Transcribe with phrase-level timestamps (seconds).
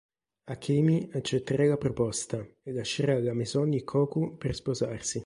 [0.53, 5.19] Akemi accetterà la proposta e lascerà la Maison Ikkoku per sposarsi.